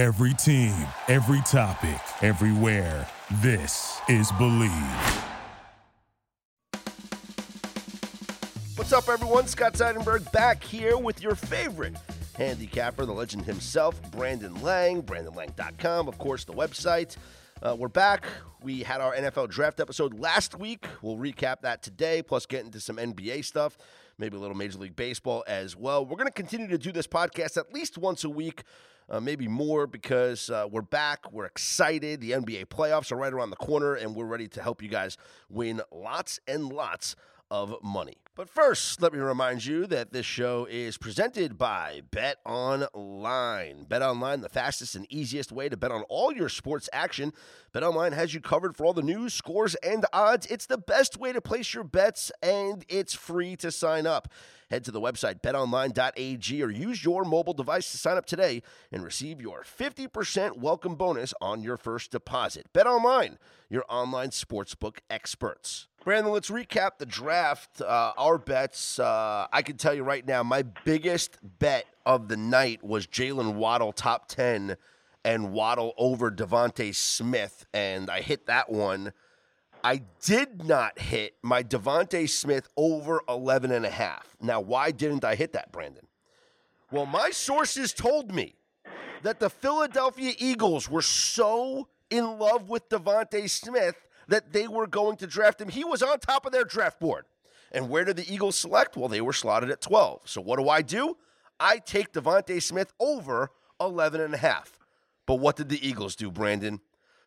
[0.00, 0.74] Every team,
[1.08, 3.06] every topic, everywhere.
[3.42, 5.24] This is Bleav.
[8.76, 9.46] What's up, everyone?
[9.46, 11.96] Scott Seidenberg back here with your favorite
[12.34, 17.18] handicapper, the legend himself, Brandon Lang, BrandonLang.com, of course, the website.
[17.62, 18.24] Uh, we're back.
[18.62, 20.86] We had our NFL draft episode last week.
[21.02, 23.76] We'll recap that today, plus get into some NBA stuff,
[24.16, 26.06] maybe a little Major League Baseball as well.
[26.06, 28.62] We're going to continue to do this podcast at least once a week.
[29.10, 31.32] Uh, maybe more because uh, we're back.
[31.32, 32.20] We're excited.
[32.20, 35.16] The NBA playoffs are right around the corner, and we're ready to help you guys
[35.48, 37.16] win lots and lots
[37.50, 38.18] of money.
[38.40, 43.84] But first, let me remind you that this show is presented by Bet Online.
[43.84, 47.34] Bet Online, the fastest and easiest way to bet on all your sports action.
[47.74, 50.46] Bet Online has you covered for all the news, scores, and odds.
[50.46, 54.32] It's the best way to place your bets, and it's free to sign up.
[54.70, 59.04] Head to the website betonline.ag or use your mobile device to sign up today and
[59.04, 62.72] receive your 50% welcome bonus on your first deposit.
[62.72, 63.36] Bet Online,
[63.68, 65.88] your online sportsbook experts.
[66.02, 67.82] Brandon, let's recap the draft.
[67.82, 68.98] Uh, our bets.
[68.98, 73.56] Uh, I can tell you right now, my biggest bet of the night was Jaylen
[73.56, 74.76] Waddle top 10
[75.26, 79.12] and Waddle over DeVonta Smith, and I hit that one.
[79.84, 84.36] I did not hit my DeVonta Smith over 11 and a half.
[84.40, 86.06] Now, why didn't I hit that, Brandon?
[86.90, 88.54] Well, my sources told me
[89.22, 93.96] that the Philadelphia Eagles were so in love with DeVonta Smith
[94.30, 95.68] that they were going to draft him.
[95.68, 97.26] He was on top of their draft board.
[97.72, 98.96] And where did the Eagles select?
[98.96, 100.22] Well, they were slotted at 12.
[100.24, 101.16] So what do I do?
[101.58, 103.50] I take DeVonta Smith over
[103.80, 104.78] 11 and a half.
[105.26, 106.80] But what did the Eagles do, Brandon?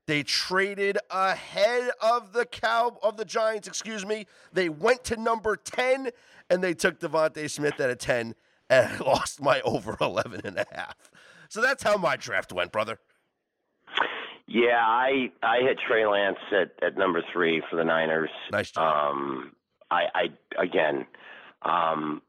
[0.05, 4.25] They traded ahead of the cow of the Giants, excuse me.
[4.51, 6.09] They went to number 10
[6.49, 8.33] and they took DeVonta Smith at a 10
[8.69, 11.11] and I lost my over 11 and a half.
[11.49, 12.99] So that's how my draft went, brother.
[14.53, 18.29] Yeah, I I hit Trey Lance at, at number three for the Niners.
[18.51, 19.11] Nice job.
[19.11, 19.51] Um,
[19.89, 21.07] I, I again,
[21.63, 22.21] um,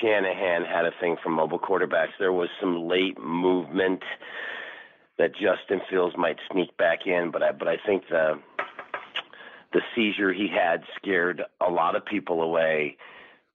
[0.00, 2.12] Shanahan had a thing for mobile quarterbacks.
[2.20, 4.00] There was some late movement
[5.18, 8.34] that Justin Fields might sneak back in, but I but I think the
[9.72, 12.96] the seizure he had scared a lot of people away,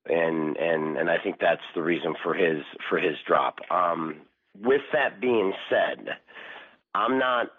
[0.05, 3.59] and and and I think that's the reason for his for his drop.
[3.71, 4.17] Um,
[4.59, 6.09] with that being said,
[6.97, 7.51] I'm not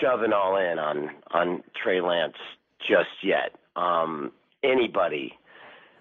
[0.00, 2.36] shoving all in on on Trey Lance
[2.80, 3.54] just yet.
[3.76, 4.32] Um,
[4.64, 5.34] anybody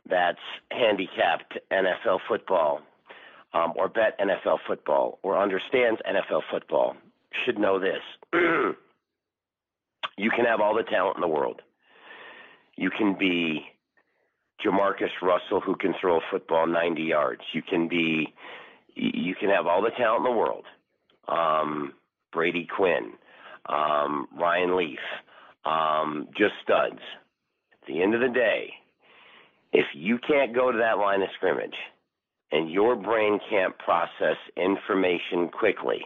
[0.09, 0.39] that's
[0.71, 2.81] handicapped NFL football
[3.53, 6.95] um, or bet NFL football or understands NFL football
[7.45, 8.01] should know this.
[8.33, 11.61] you can have all the talent in the world.
[12.77, 13.65] You can be
[14.65, 17.41] JaMarcus Russell who can throw a football 90 yards.
[17.51, 18.33] You can be
[18.95, 20.63] you can have all the talent in the world.
[21.27, 21.93] Um,
[22.37, 23.13] Brady Quinn,
[23.67, 24.99] um, Ryan Leaf,
[25.65, 26.99] um, just studs.
[27.81, 28.69] At the end of the day,
[29.73, 31.73] if you can't go to that line of scrimmage
[32.51, 36.01] and your brain can't process information quickly,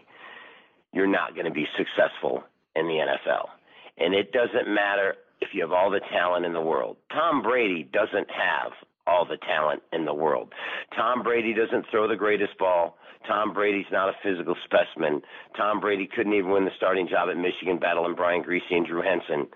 [0.93, 2.45] you're not going to be successful
[2.77, 3.49] in the NFL.
[3.97, 6.95] And it doesn't matter if you have all the talent in the world.
[7.11, 8.71] Tom Brady doesn't have
[9.05, 10.53] all the talent in the world.
[10.95, 12.95] Tom Brady doesn't throw the greatest ball.
[13.27, 15.21] Tom Brady's not a physical specimen.
[15.55, 19.01] Tom Brady couldn't even win the starting job at Michigan battling Brian Griese and Drew
[19.01, 19.47] Henson.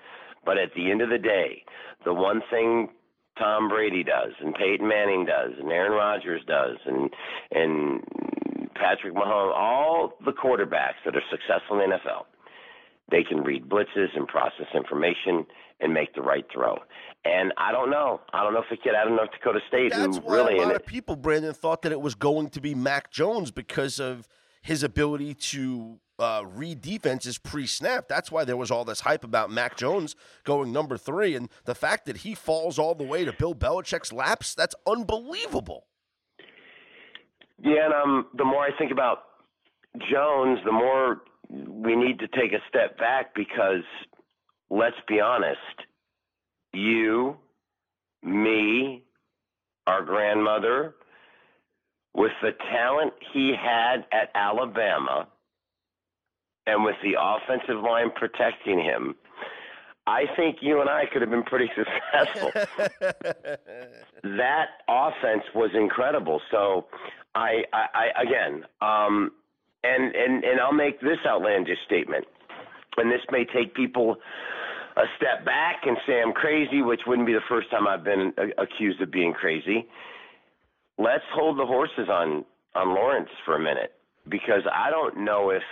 [0.46, 1.64] But at the end of the day,
[2.04, 2.90] the one thing
[3.38, 7.10] Tom Brady does and Peyton Manning does and Aaron Rodgers does and
[7.52, 8.04] and
[8.76, 12.26] Patrick Mahomes, all the quarterbacks that are successful in the NFL,
[13.12, 15.46] they can read blitzes and process information
[15.80, 16.78] and make the right throw.
[17.24, 18.22] And I don't know.
[18.34, 20.62] I don't know if the kid out of North Dakota State That's who really a
[20.62, 24.00] lot of it, people, Brandon, thought that it was going to be Mac Jones because
[24.00, 24.28] of
[24.62, 28.08] his ability to uh, read defenses pre-snap.
[28.08, 31.76] That's why there was all this hype about Mac Jones going number three, and the
[31.76, 35.88] fact that he falls all the way to Bill Belichick's laps—that's unbelievable.
[37.62, 39.24] Yeah, and um, the more I think about
[40.12, 43.84] Jones, the more we need to take a step back because
[44.70, 45.60] let's be honest,
[46.74, 47.38] you,
[48.24, 49.04] me,
[49.88, 50.96] our grandmother,
[52.14, 55.28] with the talent he had at Alabama
[56.66, 59.16] and with the offensive line protecting him,
[60.08, 62.52] I think you and I could have been pretty successful.
[64.24, 66.42] that offense was incredible.
[66.52, 66.86] So
[67.34, 69.32] I, I, I again, um,
[69.86, 72.26] and, and, and I'll make this outlandish statement,
[72.98, 74.18] and this may take people
[74.98, 78.34] a step back and say I'm crazy, which wouldn't be the first time I've been
[78.58, 79.88] accused of being crazy.
[80.98, 82.46] Let's hold the horses on
[82.76, 83.92] on Lawrence for a minute.
[84.30, 85.64] because I don't know if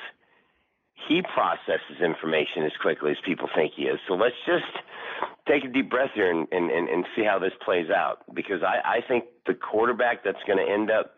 [1.08, 4.00] he processes information as quickly as people think he is.
[4.08, 4.72] So let's just
[5.48, 8.20] take a deep breath here and, and, and see how this plays out.
[8.34, 11.16] Because I, I think the quarterback that's going to end up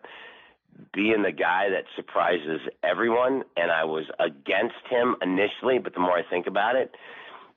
[0.94, 6.18] being the guy that surprises everyone, and I was against him initially, but the more
[6.18, 6.92] I think about it,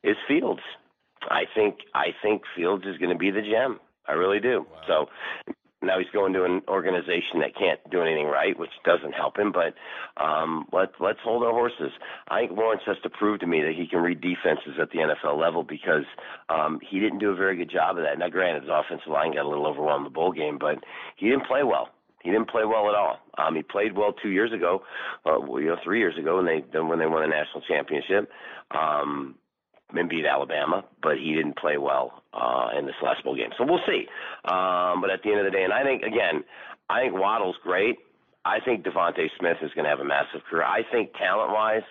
[0.03, 0.62] is Fields.
[1.23, 3.81] I think I think Fields is going to be the gem.
[4.06, 4.67] I really do.
[4.70, 4.81] Wow.
[4.87, 9.38] So now he's going to an organization that can't do anything right, which doesn't help
[9.38, 9.53] him.
[9.53, 9.75] But
[10.23, 11.93] um, let let's hold our horses.
[12.29, 14.99] I think Lawrence has to prove to me that he can read defenses at the
[14.99, 16.05] NFL level because
[16.49, 18.19] um, he didn't do a very good job of that.
[18.19, 20.79] Now, granted, his offensive line got a little overwhelmed in the bowl game, but
[21.17, 21.88] he didn't play well.
[22.28, 23.16] He didn't play well at all.
[23.38, 24.82] Um, he played well two years ago,
[25.25, 28.30] uh, you know, three years ago when they when they won a national championship.
[28.70, 29.36] Um,
[29.94, 33.48] and beat Alabama, but he didn't play well uh, in this last bowl game.
[33.56, 34.04] So we'll see.
[34.44, 36.44] Um, but at the end of the day, and I think again,
[36.90, 37.96] I think Waddle's great.
[38.44, 40.64] I think DeVonta Smith is going to have a massive career.
[40.64, 41.88] I think talent-wise,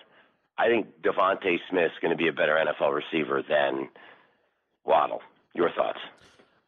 [0.56, 3.88] I think DeVonta Smith is going to be a better NFL receiver than
[4.84, 5.20] Waddle.
[5.54, 5.98] Your thoughts?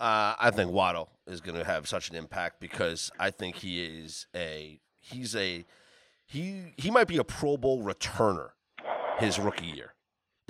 [0.01, 3.85] Uh, I think Waddle is going to have such an impact because I think he
[3.85, 5.65] is a he's a
[6.27, 8.51] he he might be a Pro Bowl returner
[9.19, 9.95] his rookie year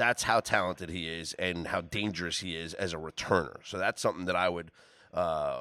[0.00, 3.56] that's how talented he is and how dangerous he is as a returner.
[3.64, 4.70] So that's something that I would
[5.12, 5.60] uh,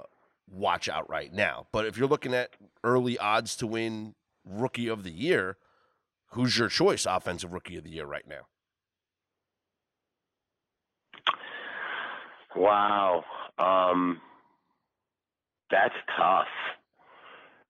[0.50, 1.68] watch out right now.
[1.74, 2.52] But if you're looking at
[2.82, 4.16] early odds to win
[4.46, 5.58] rookie of the year,
[6.28, 8.48] who's your choice offensive rookie of the year right now?
[12.56, 13.26] Wow.
[13.58, 14.22] Um,
[15.72, 16.48] that's tough.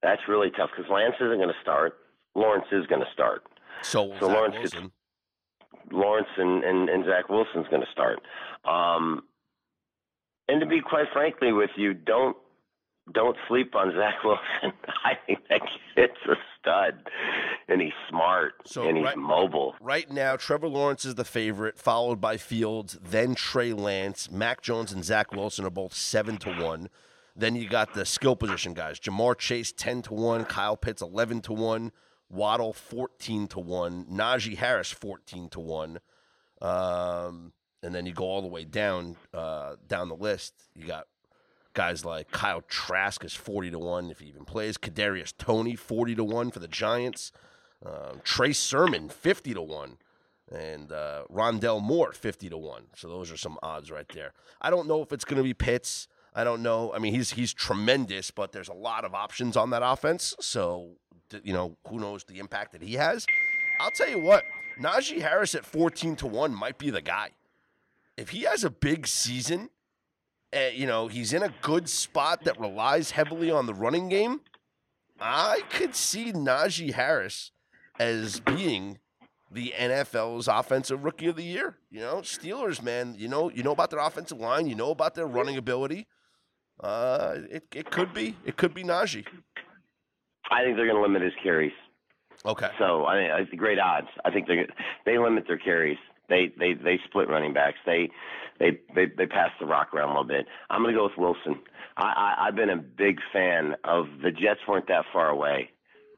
[0.01, 1.95] That's really tough because Lance isn't going to start.
[2.35, 3.43] Lawrence is going to start.
[3.81, 4.81] So, so Lawrence Wilson.
[4.81, 8.19] gets Lawrence and, and, and Zach Wilson's going to start.
[8.65, 9.23] Um,
[10.47, 12.35] and to be quite frankly with you, don't
[13.13, 14.77] don't sleep on Zach Wilson.
[15.03, 15.61] I think that
[15.95, 17.09] kid's a stud,
[17.67, 19.75] and he's smart so and he's right, mobile.
[19.81, 24.91] Right now, Trevor Lawrence is the favorite, followed by Fields, then Trey Lance, Mac Jones,
[24.91, 26.89] and Zach Wilson are both seven to one.
[27.35, 31.41] Then you got the skill position guys: Ja'Marr Chase ten to one, Kyle Pitts eleven
[31.41, 31.91] to one.
[32.31, 35.99] Waddle 14 to 1, Najee Harris 14 to 1.
[36.61, 40.53] Um, and then you go all the way down uh, down the list.
[40.75, 41.07] You got
[41.73, 46.15] guys like Kyle Trask is 40 to 1 if he even plays, Kadarius Toney 40
[46.15, 47.31] to 1 for the Giants.
[47.85, 49.97] Um, Trey Sermon 50 to 1
[50.51, 52.83] and uh, Rondale Moore 50 to 1.
[52.95, 54.33] So those are some odds right there.
[54.61, 56.07] I don't know if it's going to be Pitts.
[56.33, 56.93] I don't know.
[56.93, 60.35] I mean, he's he's tremendous, but there's a lot of options on that offense.
[60.39, 60.97] So
[61.43, 63.25] you know, who knows the impact that he has.
[63.79, 64.43] I'll tell you what,
[64.81, 67.31] Najee Harris at 14 to 1 might be the guy.
[68.17, 69.69] If he has a big season,
[70.55, 74.41] uh, you know, he's in a good spot that relies heavily on the running game,
[75.19, 77.51] I could see Najee Harris
[77.99, 78.99] as being
[79.51, 81.77] the NFL's offensive rookie of the year.
[81.89, 85.15] You know, Steelers, man, you know, you know about their offensive line, you know about
[85.15, 86.07] their running ability.
[86.79, 89.25] Uh, it, it could be, it could be Najee.
[90.51, 91.73] I think they're going to limit his carries.
[92.45, 92.69] Okay.
[92.79, 94.07] So I mean, it's great odds.
[94.23, 94.65] I think they
[95.05, 95.97] they limit their carries.
[96.29, 97.77] They they they split running backs.
[97.85, 98.09] They
[98.59, 100.45] they they they pass the rock around a little bit.
[100.69, 101.61] I'm going to go with Wilson.
[101.97, 104.61] I, I I've been a big fan of the Jets.
[104.67, 105.71] weren't that far away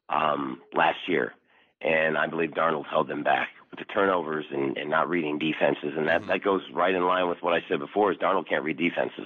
[0.10, 1.34] um, last year,
[1.82, 5.94] and I believe Darnold held them back with the turnovers and, and not reading defenses,
[5.98, 6.30] and that mm-hmm.
[6.30, 8.12] that goes right in line with what I said before.
[8.12, 9.26] Is Darnold can't read defenses,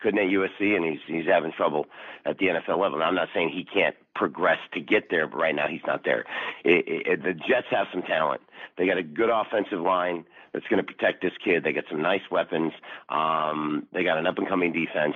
[0.00, 1.86] couldn't at USC, and he's he's having trouble
[2.26, 2.98] at the NFL level.
[2.98, 6.04] Now, I'm not saying he can't progress to get there, but right now he's not
[6.04, 6.24] there.
[6.64, 8.40] It, it, the Jets have some talent.
[8.76, 11.64] They got a good offensive line that's going to protect this kid.
[11.64, 12.72] They got some nice weapons.
[13.08, 15.14] Um, they got an up and coming defense.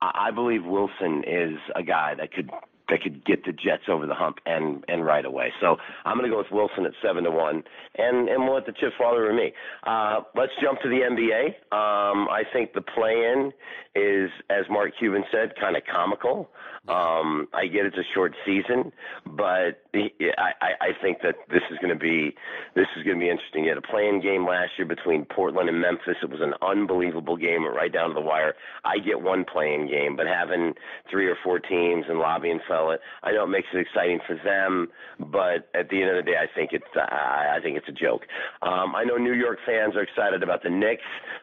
[0.00, 2.50] I, I believe Wilson is a guy that could
[2.90, 5.52] that could get the Jets over the hump and and right away.
[5.60, 7.62] So I'm going to go with Wilson at seven to one,
[7.96, 9.52] and and we'll let the chips fall me.
[9.86, 11.46] Uh, let's jump to the NBA.
[11.72, 13.52] Um, I think the play-in
[13.94, 16.50] is, as Mark Cuban said, kind of comical.
[16.88, 18.90] Um, I get it's a short season,
[19.26, 22.34] but I, I think that this is going to be
[22.74, 23.64] this is going to be interesting.
[23.64, 26.16] You had a play-in game last year between Portland and Memphis.
[26.22, 28.54] It was an unbelievable game, right down to the wire.
[28.84, 30.72] I get one play-in game, but having
[31.10, 34.88] three or four teams and lobbying fella, I know it makes it exciting for them,
[35.18, 38.22] but at the end of the day, I think it's I think it's a joke.
[38.62, 41.02] Um, I know New York fans are excited about the Knicks.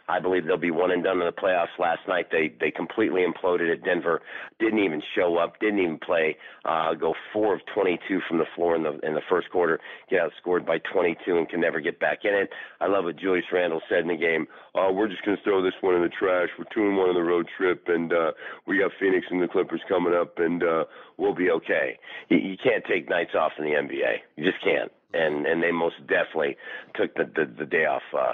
[0.09, 1.77] I believe they'll be one and done in the playoffs.
[1.77, 4.21] Last night, they they completely imploded at Denver.
[4.59, 5.59] Didn't even show up.
[5.59, 6.35] Didn't even play.
[6.65, 10.19] Uh, go four of 22 from the floor in the in the first quarter, get
[10.19, 12.49] outscored by 22, and can never get back in it.
[12.81, 14.47] I love what Julius Randle said in the game.
[14.73, 16.49] Oh, we're just going to throw this one in the trash.
[16.57, 18.31] We're two and one on the road trip, and uh,
[18.65, 20.85] we got Phoenix and the Clippers coming up, and uh,
[21.17, 21.99] we'll be okay.
[22.29, 24.15] You, you can't take nights off in the NBA.
[24.37, 24.91] You just can't.
[25.13, 26.57] And and they most definitely
[26.95, 28.01] took the the, the day off.
[28.11, 28.33] Uh,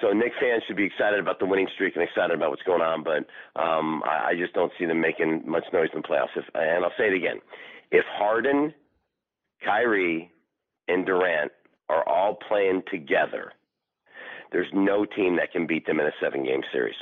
[0.00, 2.82] so Knick fans should be excited about the winning streak and excited about what's going
[2.82, 3.26] on, but
[3.60, 6.36] um, I, I just don't see them making much noise in the playoffs.
[6.36, 7.40] If, and I'll say it again:
[7.90, 8.74] if Harden,
[9.64, 10.30] Kyrie,
[10.88, 11.52] and Durant
[11.88, 13.52] are all playing together,
[14.52, 16.96] there's no team that can beat them in a seven-game series.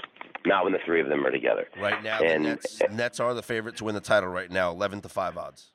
[0.47, 1.67] Not when the three of them are together.
[1.81, 4.71] Right now, And- the Nets, Nets are the favorite to win the title right now,
[4.73, 5.71] 11 to 5 odds.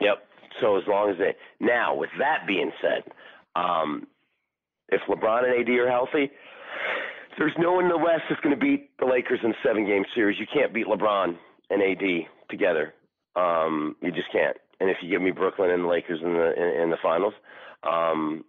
[0.00, 0.24] Yep.
[0.60, 3.02] So as long as they now, with that being said,
[3.56, 4.06] um,
[4.88, 6.30] if LeBron and AD are healthy,
[7.38, 10.04] there's no one in the West that's going to beat the Lakers in a seven-game
[10.14, 10.38] series.
[10.40, 11.36] You can't beat LeBron
[11.70, 12.94] and AD together.
[13.36, 14.56] Um, you just can't.
[14.80, 17.34] And if you give me Brooklyn and the Lakers in the in, in the finals,
[17.82, 18.44] um,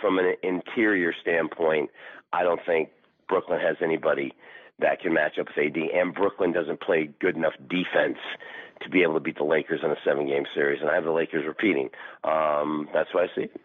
[0.00, 1.90] from an interior standpoint,
[2.32, 2.90] I don't think
[3.28, 4.32] Brooklyn has anybody
[4.80, 5.76] that can match up with AD.
[5.76, 8.18] And Brooklyn doesn't play good enough defense
[8.82, 10.80] to be able to beat the Lakers in a seven-game series.
[10.80, 11.88] And I have the Lakers repeating.
[12.24, 13.60] Um, that's why I see it.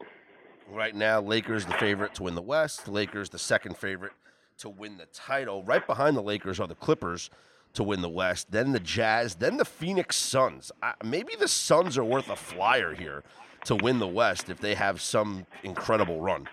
[0.72, 2.88] Right now, Lakers the favorite to win the West.
[2.88, 4.14] Lakers the second favorite
[4.60, 5.64] to win the title.
[5.64, 7.30] Right behind the Lakers are the Clippers
[7.74, 8.52] to win the West.
[8.52, 9.36] Then the Jazz.
[9.36, 10.72] Then the Phoenix Suns.
[10.84, 13.24] I, maybe the Suns are worth a flyer here
[13.66, 16.48] to win the West if they have some incredible run.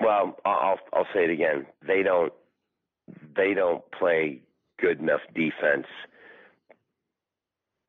[0.00, 1.66] Well, I'll I'll say it again.
[1.86, 2.32] They don't
[3.36, 4.40] they don't play
[4.80, 5.86] good enough defense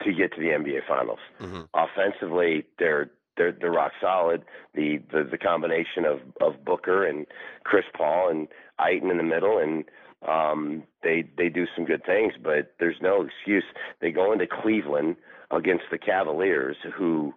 [0.04, 1.20] to get to the NBA Finals.
[1.40, 1.68] Mhm.
[1.74, 4.44] Offensively, they're they're they're rock solid.
[4.76, 7.26] The the, the combination of of Booker and
[7.64, 8.48] Chris Paul and
[8.80, 9.86] Ayton in the middle and
[10.28, 13.64] um they they do some good things, but there's no excuse.
[14.02, 15.16] They go into Cleveland
[15.50, 17.34] against the Cavaliers who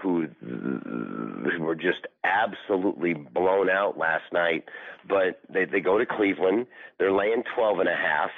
[0.00, 4.64] who who were just absolutely blown out last night.
[5.08, 6.66] But they they go to Cleveland.
[6.98, 8.30] They're laying twelve and a half.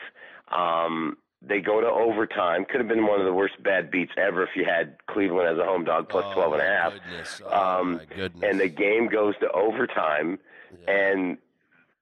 [0.51, 2.65] Um, they go to overtime.
[2.67, 5.59] Could have been one of the worst bad beats ever if you had Cleveland as
[5.59, 6.93] a home dog plus Oh, twelve and a half.
[6.93, 7.43] Goodness.
[7.45, 8.43] Oh, Um, my goodness.
[8.49, 10.39] And the game goes to overtime.
[10.87, 10.93] Yeah.
[10.93, 11.39] And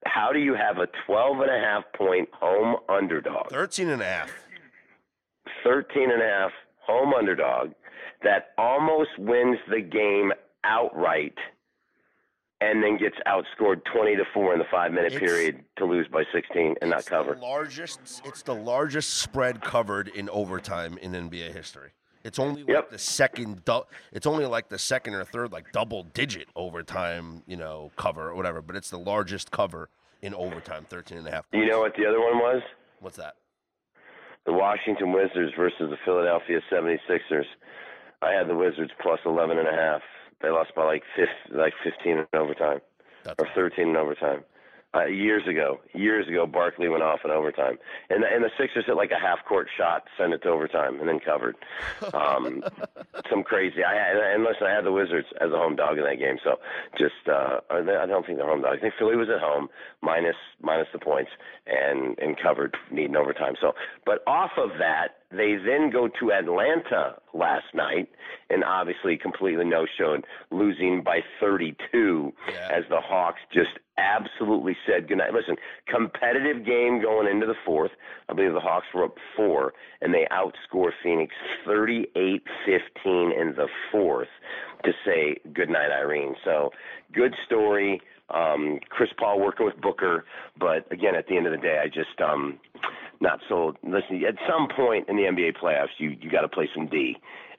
[0.05, 3.49] how do you have a 12 and a half point home underdog?
[3.49, 4.31] 13 and a half.
[5.63, 7.71] 13 and a half home underdog
[8.23, 10.31] that almost wins the game
[10.63, 11.35] outright
[12.61, 16.07] and then gets outscored 20 to 4 in the 5 minute It's- period to lose
[16.07, 17.35] by 16 and not cover.
[17.35, 18.21] The largest.
[18.25, 21.91] It's the largest spread covered in overtime in NBA history.
[22.23, 22.89] It's only like Yep.
[22.89, 23.63] the second.
[23.63, 28.29] Du- it's only like the second or third, like double digit overtime, you know, cover
[28.29, 28.61] or whatever.
[28.61, 29.89] But it's the largest cover
[30.21, 31.45] in overtime, 13 and a half.
[31.53, 32.61] You know what the other one was?
[32.99, 33.35] What's that?
[34.45, 37.45] The Washington Wizards versus the Philadelphia 76ers.
[38.21, 40.01] I had the Wizards plus 11 and a half.
[40.41, 42.79] They lost by like 15, like 15 in overtime.
[43.23, 44.43] That's or 13 in overtime.
[44.95, 47.77] Uh, years ago, years ago, Barkley went off in overtime,
[48.09, 50.99] and the, and the Sixers hit like a half court shot, sent it to overtime,
[50.99, 51.55] and then covered.
[52.11, 52.63] Um,
[53.29, 53.83] some crazy.
[53.83, 56.37] I had, and listen, I had the Wizards as a home dog in that game,
[56.43, 56.55] so
[56.97, 58.77] just uh, I don't think they're home dog.
[58.79, 59.69] I think Philly was at home,
[60.01, 61.29] minus minus the points,
[61.67, 63.53] and and covered needing overtime.
[63.61, 63.73] So,
[64.07, 68.09] but off of that, they then go to Atlanta last night,
[68.49, 72.67] and obviously completely no showed, losing by 32 Yeah.
[72.71, 75.33] as the Hawks just absolutely said goodnight.
[75.33, 75.55] Listen,
[75.87, 77.91] competitive game going into the fourth.
[78.27, 81.33] I believe the Hawks were up four, and they outscore Phoenix
[81.65, 84.29] 38 15 in the fourth
[84.83, 86.35] to say goodnight, Irene.
[86.43, 86.71] So,
[87.13, 88.01] good story.
[88.29, 90.23] Um, Chris Paul working with Booker,
[90.57, 92.59] but again, at the end of the day, I just um,
[93.21, 93.75] not so.
[93.83, 97.17] Listen, at some point in the NBA playoffs, you you got to play some D,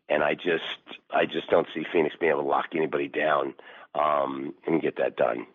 [0.08, 0.78] and I just
[1.10, 3.54] I just don't see Phoenix being able to lock anybody down
[3.94, 5.46] um, and get that done.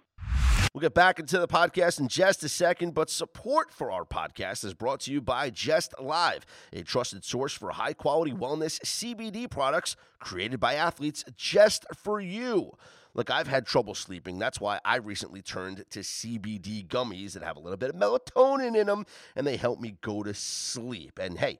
[0.75, 4.65] We'll get back into the podcast in just a second, but support for our podcast
[4.65, 9.49] is brought to you by Just Live, a trusted source for high quality wellness CBD
[9.49, 12.73] products created by athletes just for you.
[13.13, 14.37] Look, I've had trouble sleeping.
[14.37, 18.75] That's why I recently turned to CBD gummies that have a little bit of melatonin
[18.75, 19.05] in them,
[19.37, 21.19] and they help me go to sleep.
[21.19, 21.59] And hey,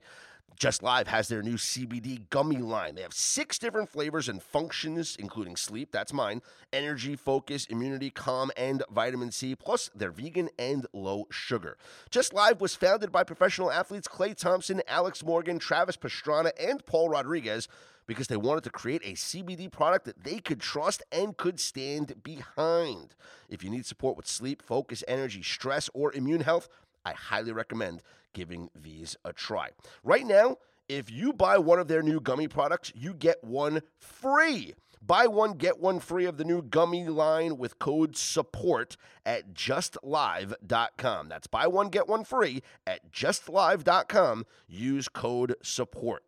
[0.56, 2.94] just Live has their new CBD gummy line.
[2.94, 8.50] They have six different flavors and functions, including sleep, that's mine, energy, focus, immunity, calm,
[8.56, 11.76] and vitamin C, plus they're vegan and low sugar.
[12.10, 17.10] Just Live was founded by professional athletes Klay Thompson, Alex Morgan, Travis Pastrana, and Paul
[17.10, 17.68] Rodriguez
[18.06, 22.22] because they wanted to create a CBD product that they could trust and could stand
[22.22, 23.14] behind.
[23.48, 26.68] If you need support with sleep, focus, energy, stress, or immune health,
[27.04, 28.02] I highly recommend
[28.36, 29.70] giving these a try.
[30.04, 34.74] Right now, If you buy one of their new gummy products, you get one free.
[35.04, 41.28] Buy one, get one free of the new gummy line with code SUPPORT at justlive.com.
[41.28, 44.46] That's buy one, get one free at justlive.com.
[44.68, 46.22] Use code SUPPORT.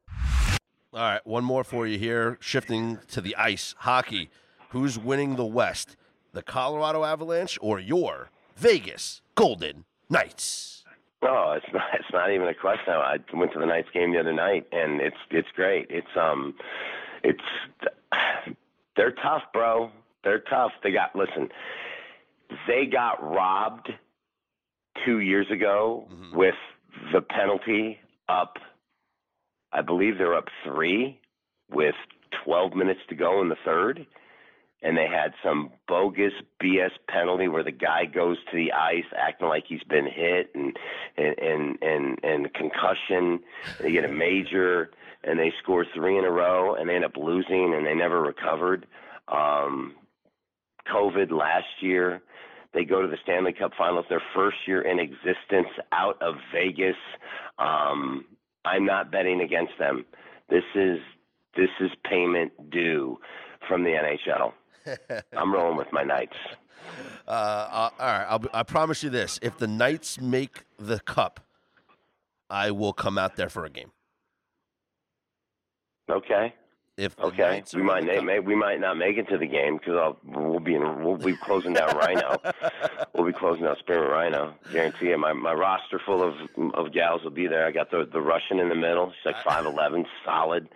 [0.93, 2.37] All right, one more for you here.
[2.41, 4.29] Shifting to the ice hockey.
[4.71, 5.97] Who's winning the West?
[6.33, 10.78] The Colorado Avalanche or your Vegas Golden Knights?
[11.23, 11.83] No, it's not.
[11.95, 12.93] It's not even a question.
[12.93, 15.87] I went to the Knights game the other night, and it's it's great.
[15.91, 16.55] It's um,
[17.23, 17.43] it's
[18.97, 19.91] they're tough, bro.
[20.25, 20.73] They're tough.
[20.83, 21.49] They got listen.
[22.67, 23.91] They got robbed
[25.05, 26.37] two years ago mm-hmm.
[26.37, 26.55] with
[27.13, 27.99] the penalty
[28.29, 28.57] up.
[29.73, 31.21] I believe they're up three
[31.71, 31.95] with
[32.45, 34.07] 12 minutes to go in the third
[34.83, 36.33] and they had some bogus
[36.63, 40.77] BS penalty where the guy goes to the ice acting like he's been hit and
[41.17, 43.41] and and and, and concussion.
[43.81, 44.91] They get a major
[45.25, 48.21] and they score three in a row and they end up losing and they never
[48.21, 48.87] recovered.
[49.27, 49.95] Um,
[50.93, 52.23] COVID last year,
[52.73, 56.97] they go to the Stanley Cup Finals, their first year in existence out of Vegas.
[57.59, 58.25] Um,
[58.65, 60.05] I'm not betting against them.
[60.49, 60.99] This is
[61.57, 63.19] this is payment due
[63.67, 64.53] from the NHL.
[65.37, 66.37] I'm rolling with my Knights.
[67.27, 71.41] Uh, uh, all right, I'll, I promise you this: if the Knights make the cup,
[72.49, 73.91] I will come out there for a game.
[76.11, 76.55] Okay.
[76.99, 80.59] If okay, we might na- we might not make it to the game because we'll
[80.59, 82.41] be in, we'll be closing down Rhino.
[83.15, 84.55] we'll be closing down Spearmint Rhino.
[84.73, 86.35] Guarantee you, my my roster full of
[86.75, 87.67] of gals will be there.
[87.69, 89.13] I got the the Russian in the middle.
[89.13, 90.69] She's like five eleven, solid.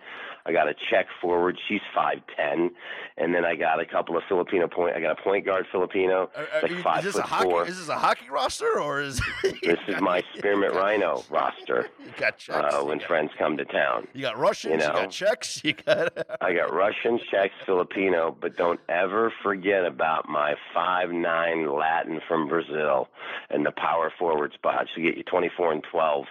[0.45, 1.57] I got a Czech forward.
[1.67, 2.71] She's five ten,
[3.17, 4.95] and then I got a couple of Filipino point.
[4.95, 7.67] I got a point guard Filipino, are, are, like five foot hockey, four.
[7.67, 9.21] Is this a hockey roster or is?
[9.43, 11.89] this is my Spearmint Rhino roster.
[12.03, 12.75] You got Czechs.
[12.75, 14.07] Uh, when friends come to town.
[14.13, 14.73] You got Russians.
[14.73, 14.87] You, know?
[14.87, 15.63] you got Czechs.
[15.63, 16.12] You got.
[16.41, 22.47] I got Russian, Czechs, Filipino, but don't ever forget about my five nine Latin from
[22.47, 23.07] Brazil
[23.49, 24.87] and the power forward spot.
[24.95, 26.25] She get you twenty four and twelve,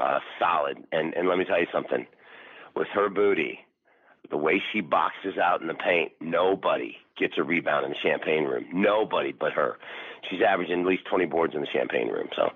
[0.00, 0.78] uh, solid.
[0.92, 2.06] And and let me tell you something
[2.74, 3.60] with her booty,
[4.30, 8.44] the way she boxes out in the paint, nobody gets a rebound in the champagne
[8.44, 8.64] room.
[8.72, 9.78] Nobody but her.
[10.30, 12.28] She's averaging at least 20 boards in the champagne room.
[12.34, 12.50] So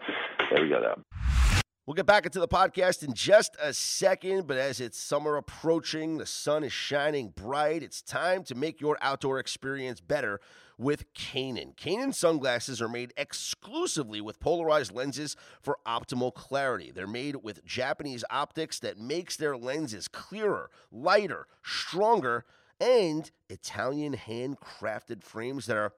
[0.51, 0.81] there we go.
[0.81, 1.46] Though.
[1.87, 6.19] We'll get back into the podcast in just a second, but as it's summer approaching,
[6.19, 7.81] the sun is shining bright.
[7.85, 10.41] It's time to make your outdoor experience better
[10.77, 11.77] with Kaenon.
[11.77, 16.91] Kaenon sunglasses are made exclusively with polarized lenses for optimal clarity.
[16.91, 22.45] They're made with Japanese optics that makes their lenses clearer, lighter, stronger,
[22.81, 25.93] and Italian handcrafted frames that are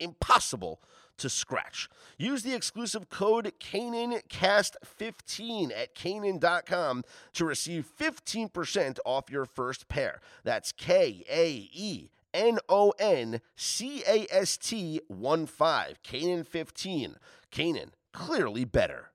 [0.00, 0.80] impossible
[1.22, 1.88] to scratch.
[2.18, 10.20] Use the exclusive code KaenonCast15 at Kaenon.com to receive 15% off your first pair.
[10.44, 16.02] That's K A E N O N C A S T 1 5.
[16.02, 17.16] Kaenon 15.
[17.50, 19.10] Kaenon, clearly better.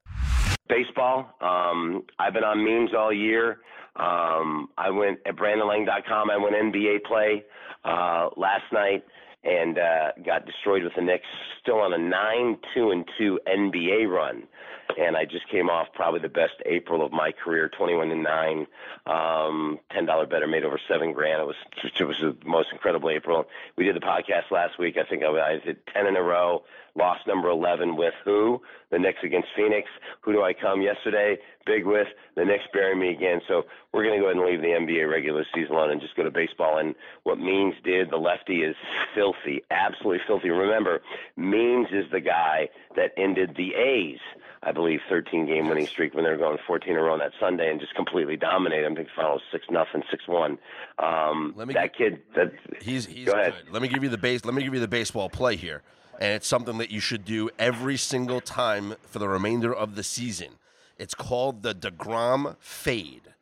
[0.70, 1.36] Baseball.
[1.42, 3.60] Um, I've been on Means all year.
[3.96, 6.30] Um, I went at BrandonLang.com.
[6.30, 7.44] I went NBA play
[7.84, 9.04] uh, last night
[9.48, 11.26] and uh, got destroyed with the Knicks.
[11.62, 14.44] Still on a nine two and two NBA run,
[14.98, 18.24] and I just came off probably the best April of my career, twenty one and
[18.24, 18.68] nine,
[19.06, 21.42] um, ten dollar better, made over seven grand.
[21.42, 21.56] It was
[22.00, 23.46] it was the most incredible April.
[23.76, 24.98] We did the podcast last week.
[24.98, 26.64] I think I, I did ten in a row.
[26.98, 28.60] Lost number 11 with who?
[28.90, 29.88] The Knicks against Phoenix.
[30.22, 31.38] Who do I come yesterday?
[31.64, 33.40] Big with the Knicks bury me again.
[33.48, 36.16] So we're going to go ahead and leave the NBA regular season alone and just
[36.16, 36.80] go to baseball.
[36.80, 38.76] And what Means did, the lefty, is
[39.14, 40.50] filthy, absolutely filthy.
[40.50, 41.02] Remember,
[41.36, 44.20] Means is the guy that ended the A's.
[44.64, 47.20] I believe 13 game winning streak when they were going 14 in a row on
[47.20, 48.94] that Sunday and just completely dominated them.
[48.94, 50.58] I think the final was six nothing, six one.
[51.00, 53.54] Um, Let me that kid, that he's he's go ahead.
[53.66, 53.74] Good.
[53.74, 54.46] Let me give you the base.
[54.46, 55.84] Let me give you the baseball play here
[56.20, 60.04] and it's something that you should do every single time for the remainder of the
[60.04, 60.54] season.
[60.98, 63.34] It's called the DeGrom Fade.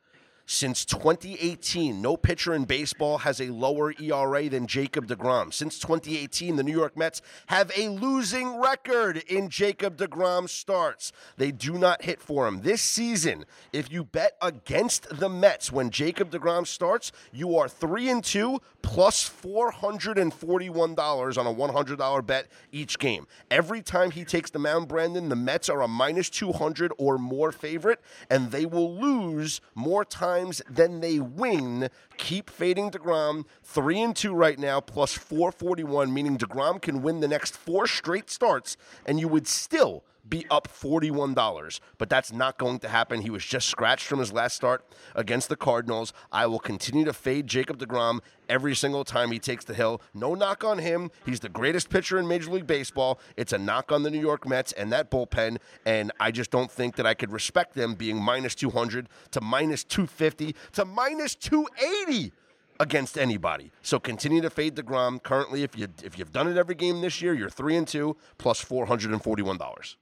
[0.47, 5.51] Since 2018, no pitcher in baseball has a lower ERA than Jacob DeGrom.
[5.51, 11.11] Since 2018, the New York Mets have a losing record in Jacob DeGrom starts.
[11.37, 12.61] They do not hit for him.
[12.61, 18.11] This season, if you bet against the Mets when Jacob DeGrom starts, you are 3
[18.11, 23.25] and 2 plus $441 on a $100 bet each game.
[23.49, 27.51] Every time he takes the mound, Brandon, the Mets are a minus 200 or more
[27.51, 30.05] favorite, and they will lose more
[30.35, 31.89] times they win.
[32.17, 33.45] Keep fading DeGrom.
[33.63, 38.29] 3 and 2 right now, plus 441, meaning DeGrom can win the next four straight
[38.29, 43.21] starts, and you would still be up $41, but that's not going to happen.
[43.21, 46.13] He was just scratched from his last start against the Cardinals.
[46.31, 50.01] I will continue to fade Jacob DeGrom every single time he takes the hill.
[50.13, 51.11] No knock on him.
[51.25, 53.19] He's the greatest pitcher in Major League Baseball.
[53.37, 56.71] It's a knock on the New York Mets and that bullpen, and I just don't
[56.71, 62.31] think that I could respect them being minus 200 to minus 250 to minus 280
[62.79, 63.71] against anybody.
[63.81, 65.21] So continue to fade Degrom.
[65.21, 68.17] Currently, if you if you've done it every game this year, you're three and two
[68.37, 69.97] plus four hundred and forty one dollars.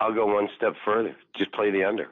[0.00, 1.16] I'll go one step further.
[1.36, 2.08] Just play the under.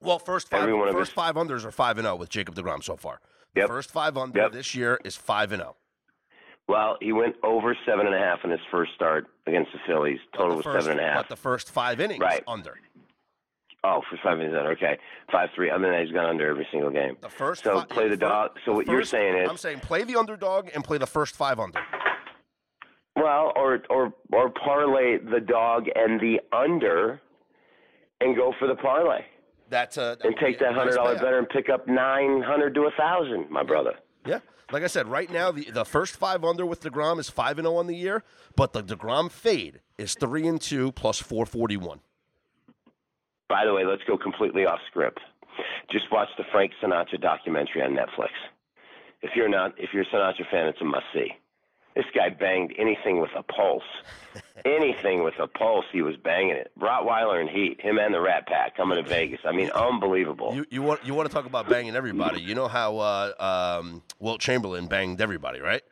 [0.00, 2.96] Well, first five first five unders are five and zero oh with Jacob Degrom so
[2.96, 3.20] far.
[3.54, 3.68] The yep.
[3.68, 4.52] first five under yep.
[4.52, 5.76] this year is five and zero.
[5.76, 5.82] Oh.
[6.68, 10.18] Well, he went over seven and a half in his first start against the Phillies.
[10.36, 11.16] Total the was seven and a half.
[11.16, 12.42] But the first five innings right.
[12.46, 12.74] under.
[13.84, 14.72] Oh, for five innings under.
[14.72, 14.98] Okay,
[15.30, 15.70] five three.
[15.70, 17.16] I mean, he's gone under every single game.
[17.20, 17.64] The first.
[17.64, 18.50] So five, play the dog.
[18.64, 21.36] So what you you're saying is, I'm saying play the underdog and play the first
[21.36, 21.80] five under.
[23.16, 27.20] Well, or or or parlay the dog and the under,
[28.20, 29.24] and go for the parlay.
[29.68, 32.82] That's a and take that hundred dollar nice better and pick up nine hundred to
[32.82, 33.94] a thousand, my brother.
[34.26, 34.40] Yeah.
[34.70, 37.66] Like I said, right now the, the first five under with Degrom is five and
[37.66, 38.22] zero oh on the year,
[38.54, 42.00] but the Degrom fade is three and two plus four forty one.
[43.48, 45.20] By the way, let's go completely off script.
[45.90, 48.30] Just watch the Frank Sinatra documentary on Netflix.
[49.22, 51.28] If you're not, if you're a Sinatra fan, it's a must see.
[51.96, 53.82] This guy banged anything with a pulse.
[54.66, 56.70] anything with a pulse, he was banging it.
[56.78, 59.40] Rottweiler and Heat, him and the Rat Pack coming to Vegas.
[59.46, 60.54] I mean, unbelievable.
[60.54, 62.42] You, you want you want to talk about banging everybody?
[62.42, 65.82] You know how uh, um, Wilt Chamberlain banged everybody, right?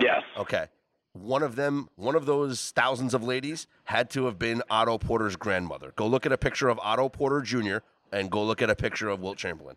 [0.00, 0.22] Yes.
[0.38, 0.68] Okay.
[1.12, 5.36] One of them, one of those thousands of ladies, had to have been Otto Porter's
[5.36, 5.92] grandmother.
[5.96, 7.78] Go look at a picture of Otto Porter Jr.
[8.10, 9.76] and go look at a picture of Wilt Chamberlain.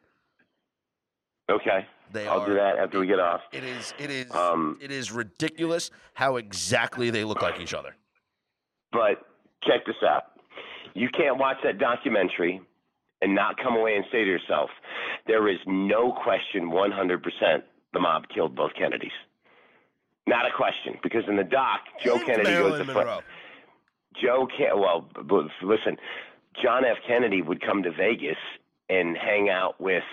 [1.49, 1.85] Okay.
[2.11, 3.41] They I'll are, do that after we get off.
[3.51, 7.95] It is it is um, it is ridiculous how exactly they look like each other.
[8.91, 9.25] But
[9.63, 10.23] check this out.
[10.93, 12.61] You can't watch that documentary
[13.21, 14.69] and not come away and say to yourself,
[15.27, 19.11] there is no question 100% the mob killed both Kennedys.
[20.27, 23.23] Not a question, because in the doc, Joe Kennedy goes to front.
[24.21, 25.09] Joe well,
[25.61, 25.97] listen,
[26.63, 26.97] John F.
[27.07, 28.37] Kennedy would come to Vegas
[28.89, 30.03] and hang out with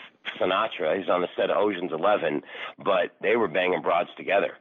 [0.41, 0.99] Sinatra.
[0.99, 2.43] He's on the set of Ocean's Eleven,
[2.85, 4.55] but they were banging broads together.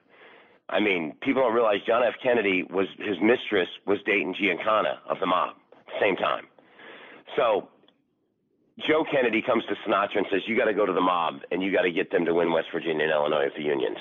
[0.70, 2.14] I mean, people don't realize John F.
[2.24, 6.48] Kennedy was his mistress was dating Giancana of the mob at the same time.
[7.36, 7.68] So
[8.88, 11.62] Joe Kennedy comes to Sinatra and says, "You got to go to the mob and
[11.62, 13.98] you got to get them to win West Virginia and Illinois the unions."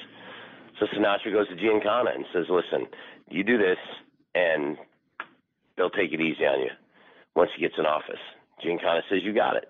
[0.79, 2.87] So Sinatra goes to Giancana and says, "Listen,
[3.29, 3.79] you do this,
[4.35, 4.79] and
[5.77, 6.71] they'll take it easy on you
[7.35, 8.21] once he gets in office."
[8.65, 9.69] Giancana says, "You got it."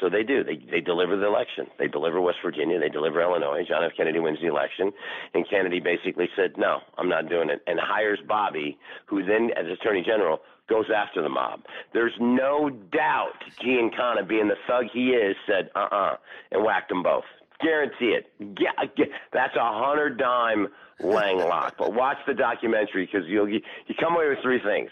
[0.00, 0.42] So they do.
[0.42, 1.66] They they deliver the election.
[1.78, 2.78] They deliver West Virginia.
[2.78, 3.64] They deliver Illinois.
[3.68, 3.92] John F.
[3.96, 4.92] Kennedy wins the election,
[5.34, 9.66] and Kennedy basically said, "No, I'm not doing it," and hires Bobby, who then, as
[9.70, 11.60] Attorney General, goes after the mob.
[11.92, 16.16] There's no doubt Giancana, being the thug he is, said, "Uh-uh,"
[16.52, 17.24] and whacked them both.
[17.60, 18.32] Guarantee it.
[18.58, 20.68] Yeah, that's a hundred dime
[21.00, 21.76] Lang lock.
[21.78, 23.60] But watch the documentary because you'll you
[23.98, 24.90] come away with three things.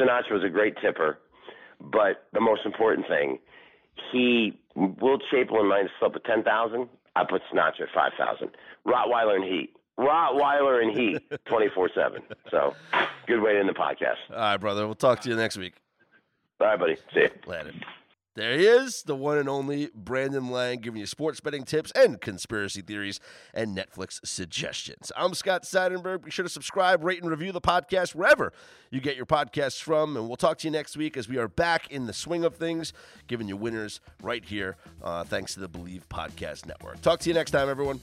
[0.00, 1.18] Sinatra was a great tipper,
[1.80, 3.38] but the most important thing
[4.12, 6.88] he Wilt Chamberlain might have slept at ten thousand.
[7.16, 8.50] I put Sinatra at five thousand.
[8.86, 9.74] Rottweiler and Heat.
[9.98, 12.22] Rottweiler and Heat, twenty four seven.
[12.50, 12.74] So,
[13.26, 14.16] good way to end the podcast.
[14.30, 14.86] All right, brother.
[14.86, 15.74] We'll talk to you next week.
[16.60, 16.96] All right, buddy.
[17.12, 17.30] See you.
[17.46, 17.72] Later.
[18.38, 22.20] There he is, the one and only Brandon Lang, giving you sports betting tips and
[22.20, 23.18] conspiracy theories
[23.52, 25.10] and Netflix suggestions.
[25.16, 26.22] I'm Scott Seidenberg.
[26.22, 28.52] Be sure to subscribe, rate, and review the podcast wherever
[28.92, 30.16] you get your podcasts from.
[30.16, 32.54] And we'll talk to you next week as we are back in the swing of
[32.54, 32.92] things,
[33.26, 37.00] giving you winners right here, uh, thanks to the Bleav Podcast Network.
[37.00, 37.98] Talk to you next time, everyone.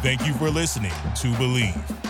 [0.00, 2.09] Thank you for listening to Bleav.